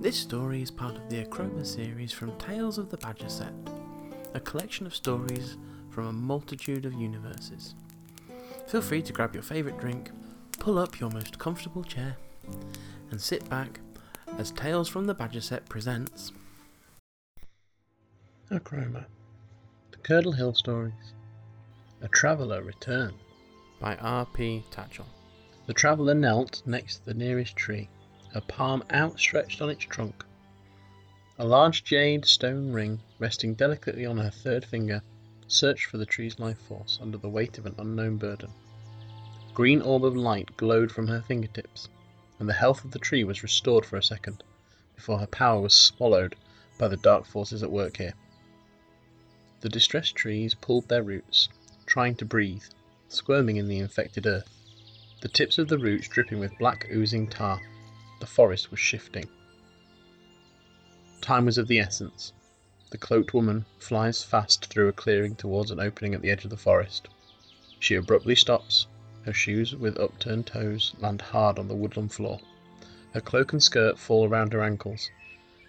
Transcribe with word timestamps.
This 0.00 0.18
story 0.18 0.62
is 0.62 0.70
part 0.70 0.96
of 0.96 1.10
the 1.10 1.22
Achroma 1.22 1.66
series 1.66 2.10
from 2.10 2.34
Tales 2.38 2.78
of 2.78 2.88
the 2.88 2.96
Badger 2.96 3.28
Set, 3.28 3.52
a 4.32 4.40
collection 4.40 4.86
of 4.86 4.94
stories 4.94 5.58
from 5.90 6.06
a 6.06 6.12
multitude 6.12 6.86
of 6.86 6.94
universes. 6.94 7.74
Feel 8.66 8.80
free 8.80 9.02
to 9.02 9.12
grab 9.12 9.34
your 9.34 9.42
favourite 9.42 9.78
drink, 9.78 10.10
pull 10.58 10.78
up 10.78 10.98
your 10.98 11.10
most 11.10 11.38
comfortable 11.38 11.84
chair, 11.84 12.16
and 13.10 13.20
sit 13.20 13.46
back 13.50 13.78
as 14.38 14.52
Tales 14.52 14.88
from 14.88 15.04
the 15.04 15.12
Badger 15.12 15.42
Set 15.42 15.68
presents 15.68 16.32
Achroma, 18.50 19.04
the 19.90 19.98
Curdle 19.98 20.32
Hill 20.32 20.54
Stories, 20.54 21.12
A 22.00 22.08
Traveller 22.08 22.62
Returns 22.62 23.20
by 23.78 23.96
R.P. 23.96 24.64
Tatchell. 24.70 25.04
The 25.66 25.74
traveller 25.74 26.14
knelt 26.14 26.62
next 26.64 27.00
to 27.00 27.04
the 27.04 27.14
nearest 27.14 27.54
tree, 27.54 27.90
her 28.32 28.40
palm 28.40 28.82
outstretched 28.92 29.60
on 29.60 29.70
its 29.70 29.84
trunk. 29.84 30.24
A 31.38 31.44
large 31.44 31.84
jade 31.84 32.24
stone 32.24 32.72
ring, 32.72 33.00
resting 33.18 33.54
delicately 33.54 34.04
on 34.04 34.18
her 34.18 34.30
third 34.30 34.64
finger, 34.64 35.02
searched 35.48 35.86
for 35.86 35.98
the 35.98 36.06
tree's 36.06 36.38
life 36.38 36.58
force 36.58 36.98
under 37.00 37.18
the 37.18 37.28
weight 37.28 37.58
of 37.58 37.66
an 37.66 37.74
unknown 37.78 38.16
burden. 38.16 38.50
A 39.48 39.52
green 39.52 39.82
orb 39.82 40.04
of 40.04 40.16
light 40.16 40.56
glowed 40.56 40.92
from 40.92 41.08
her 41.08 41.22
fingertips, 41.22 41.88
and 42.38 42.48
the 42.48 42.52
health 42.52 42.84
of 42.84 42.92
the 42.92 42.98
tree 42.98 43.24
was 43.24 43.42
restored 43.42 43.84
for 43.84 43.96
a 43.96 44.02
second, 44.02 44.44
before 44.94 45.18
her 45.18 45.26
power 45.26 45.60
was 45.60 45.74
swallowed 45.74 46.36
by 46.78 46.88
the 46.88 46.96
dark 46.96 47.26
forces 47.26 47.62
at 47.62 47.70
work 47.72 47.96
here. 47.96 48.14
The 49.60 49.68
distressed 49.68 50.14
trees 50.14 50.54
pulled 50.54 50.88
their 50.88 51.02
roots, 51.02 51.48
trying 51.86 52.14
to 52.16 52.24
breathe, 52.24 52.64
squirming 53.08 53.56
in 53.56 53.68
the 53.68 53.78
infected 53.78 54.26
earth, 54.26 54.48
the 55.20 55.28
tips 55.28 55.58
of 55.58 55.68
the 55.68 55.78
roots 55.78 56.08
dripping 56.08 56.38
with 56.38 56.56
black 56.58 56.88
oozing 56.90 57.26
tar. 57.26 57.60
The 58.20 58.26
forest 58.26 58.70
was 58.70 58.78
shifting. 58.78 59.24
Time 61.22 61.46
was 61.46 61.56
of 61.56 61.68
the 61.68 61.80
essence. 61.80 62.34
The 62.90 62.98
cloaked 62.98 63.32
woman 63.32 63.64
flies 63.78 64.22
fast 64.22 64.66
through 64.66 64.88
a 64.88 64.92
clearing 64.92 65.36
towards 65.36 65.70
an 65.70 65.80
opening 65.80 66.14
at 66.14 66.20
the 66.20 66.30
edge 66.30 66.44
of 66.44 66.50
the 66.50 66.56
forest. 66.56 67.08
She 67.78 67.94
abruptly 67.94 68.34
stops. 68.34 68.86
Her 69.24 69.32
shoes 69.32 69.74
with 69.74 69.98
upturned 69.98 70.46
toes 70.46 70.94
land 70.98 71.22
hard 71.22 71.58
on 71.58 71.68
the 71.68 71.74
woodland 71.74 72.12
floor. 72.12 72.40
Her 73.14 73.22
cloak 73.22 73.54
and 73.54 73.62
skirt 73.62 73.98
fall 73.98 74.28
around 74.28 74.52
her 74.52 74.62
ankles. 74.62 75.10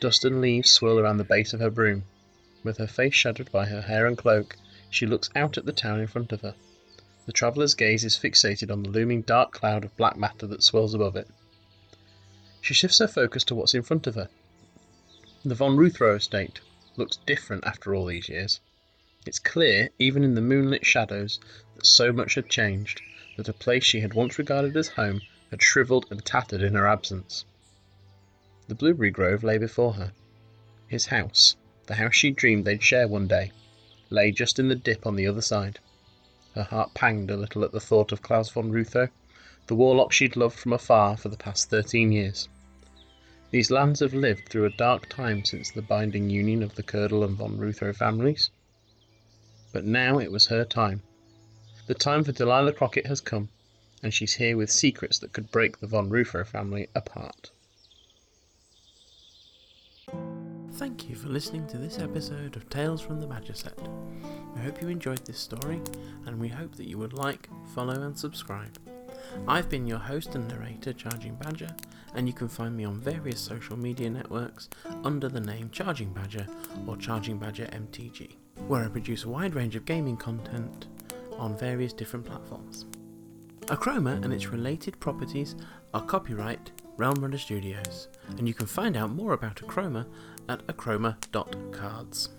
Dust 0.00 0.24
and 0.24 0.40
leaves 0.40 0.70
swirl 0.70 1.00
around 1.00 1.16
the 1.16 1.24
base 1.24 1.52
of 1.52 1.58
her 1.58 1.70
broom. 1.70 2.04
With 2.62 2.78
her 2.78 2.86
face 2.86 3.14
shadowed 3.14 3.50
by 3.50 3.66
her 3.66 3.82
hair 3.82 4.06
and 4.06 4.16
cloak, 4.16 4.56
she 4.88 5.04
looks 5.04 5.30
out 5.34 5.58
at 5.58 5.66
the 5.66 5.72
town 5.72 5.98
in 5.98 6.06
front 6.06 6.30
of 6.30 6.42
her. 6.42 6.54
The 7.26 7.32
traveller's 7.32 7.74
gaze 7.74 8.04
is 8.04 8.16
fixated 8.16 8.70
on 8.70 8.84
the 8.84 8.90
looming 8.90 9.22
dark 9.22 9.52
cloud 9.52 9.84
of 9.84 9.96
black 9.96 10.16
matter 10.16 10.46
that 10.46 10.62
swirls 10.62 10.94
above 10.94 11.16
it. 11.16 11.28
She 12.66 12.74
shifts 12.74 12.98
her 12.98 13.06
focus 13.06 13.44
to 13.44 13.54
what's 13.54 13.74
in 13.74 13.84
front 13.84 14.08
of 14.08 14.16
her. 14.16 14.28
The 15.44 15.54
von 15.54 15.76
Ruthro 15.76 16.16
estate 16.16 16.58
looks 16.96 17.18
different 17.24 17.64
after 17.64 17.94
all 17.94 18.06
these 18.06 18.28
years. 18.28 18.58
It's 19.24 19.38
clear, 19.38 19.90
even 20.00 20.24
in 20.24 20.34
the 20.34 20.40
moonlit 20.40 20.84
shadows, 20.84 21.38
that 21.76 21.86
so 21.86 22.12
much 22.12 22.34
had 22.34 22.48
changed, 22.48 23.02
that 23.36 23.48
a 23.48 23.52
place 23.52 23.84
she 23.84 24.00
had 24.00 24.14
once 24.14 24.36
regarded 24.36 24.76
as 24.76 24.88
home 24.88 25.20
had 25.52 25.62
shriveled 25.62 26.06
and 26.10 26.24
tattered 26.24 26.60
in 26.60 26.74
her 26.74 26.88
absence. 26.88 27.44
The 28.66 28.74
blueberry 28.74 29.12
grove 29.12 29.44
lay 29.44 29.58
before 29.58 29.92
her. 29.92 30.10
His 30.88 31.06
house, 31.06 31.54
the 31.86 31.94
house 31.94 32.16
she 32.16 32.32
dreamed 32.32 32.64
they'd 32.64 32.82
share 32.82 33.06
one 33.06 33.28
day, 33.28 33.52
lay 34.10 34.32
just 34.32 34.58
in 34.58 34.66
the 34.66 34.74
dip 34.74 35.06
on 35.06 35.14
the 35.14 35.28
other 35.28 35.40
side. 35.40 35.78
Her 36.56 36.64
heart 36.64 36.94
panged 36.94 37.30
a 37.30 37.36
little 37.36 37.62
at 37.62 37.70
the 37.70 37.78
thought 37.78 38.10
of 38.10 38.22
Klaus 38.22 38.50
von 38.50 38.72
Rutho, 38.72 39.08
the 39.68 39.76
warlock 39.76 40.10
she'd 40.10 40.34
loved 40.34 40.58
from 40.58 40.72
afar 40.72 41.16
for 41.16 41.28
the 41.28 41.36
past 41.36 41.70
thirteen 41.70 42.10
years. 42.10 42.48
These 43.50 43.70
lands 43.70 44.00
have 44.00 44.12
lived 44.12 44.48
through 44.48 44.64
a 44.64 44.76
dark 44.76 45.08
time 45.08 45.44
since 45.44 45.70
the 45.70 45.82
binding 45.82 46.28
union 46.28 46.62
of 46.62 46.74
the 46.74 46.82
Curdle 46.82 47.22
and 47.22 47.36
von 47.36 47.58
Rutho 47.58 47.94
families. 47.94 48.50
But 49.72 49.84
now 49.84 50.18
it 50.18 50.32
was 50.32 50.46
her 50.46 50.64
time. 50.64 51.02
The 51.86 51.94
time 51.94 52.24
for 52.24 52.32
Delilah 52.32 52.72
Crockett 52.72 53.06
has 53.06 53.20
come, 53.20 53.48
and 54.02 54.12
she's 54.12 54.34
here 54.34 54.56
with 54.56 54.70
secrets 54.70 55.18
that 55.20 55.32
could 55.32 55.50
break 55.52 55.78
the 55.78 55.86
von 55.86 56.10
Rutho 56.10 56.44
family 56.44 56.88
apart. 56.94 57.50
Thank 60.72 61.08
you 61.08 61.14
for 61.14 61.28
listening 61.28 61.66
to 61.68 61.78
this 61.78 61.98
episode 61.98 62.56
of 62.56 62.68
Tales 62.68 63.00
from 63.00 63.20
the 63.20 63.26
Badger 63.26 63.54
Set. 63.54 63.78
We 64.54 64.62
hope 64.62 64.82
you 64.82 64.88
enjoyed 64.88 65.24
this 65.24 65.38
story, 65.38 65.80
and 66.26 66.38
we 66.38 66.48
hope 66.48 66.74
that 66.76 66.88
you 66.88 66.98
would 66.98 67.12
like, 67.12 67.48
follow, 67.74 68.02
and 68.02 68.18
subscribe. 68.18 68.76
I've 69.48 69.68
been 69.68 69.86
your 69.86 69.98
host 69.98 70.34
and 70.34 70.48
narrator, 70.48 70.92
Charging 70.92 71.34
Badger, 71.36 71.74
and 72.14 72.26
you 72.26 72.32
can 72.32 72.48
find 72.48 72.76
me 72.76 72.84
on 72.84 73.00
various 73.00 73.40
social 73.40 73.76
media 73.76 74.10
networks 74.10 74.68
under 75.04 75.28
the 75.28 75.40
name 75.40 75.70
Charging 75.70 76.12
Badger 76.12 76.46
or 76.86 76.96
Charging 76.96 77.38
Badger 77.38 77.66
MTG, 77.66 78.36
where 78.66 78.84
I 78.84 78.88
produce 78.88 79.24
a 79.24 79.28
wide 79.28 79.54
range 79.54 79.76
of 79.76 79.84
gaming 79.84 80.16
content 80.16 80.86
on 81.38 81.56
various 81.56 81.92
different 81.92 82.24
platforms. 82.26 82.86
Achroma 83.66 84.22
and 84.24 84.32
its 84.32 84.48
related 84.48 84.98
properties 85.00 85.56
are 85.92 86.02
copyright 86.02 86.70
Realm 86.96 87.16
Runner 87.16 87.38
Studios, 87.38 88.08
and 88.38 88.48
you 88.48 88.54
can 88.54 88.66
find 88.66 88.96
out 88.96 89.10
more 89.10 89.32
about 89.32 89.56
Achroma 89.56 90.06
at 90.48 90.66
achroma.cards. 90.66 92.30